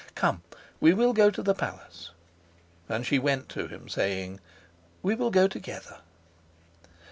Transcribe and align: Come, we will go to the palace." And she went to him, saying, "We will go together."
Come, 0.15 0.41
we 0.79 0.95
will 0.95 1.13
go 1.13 1.29
to 1.29 1.43
the 1.43 1.53
palace." 1.53 2.09
And 2.89 3.05
she 3.05 3.19
went 3.19 3.49
to 3.49 3.67
him, 3.67 3.87
saying, 3.87 4.39
"We 5.03 5.13
will 5.13 5.29
go 5.29 5.47
together." 5.47 5.99